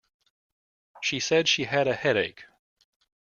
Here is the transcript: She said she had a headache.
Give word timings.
She 1.03 1.19
said 1.19 1.47
she 1.47 1.65
had 1.65 1.87
a 1.87 1.93
headache. 1.93 2.43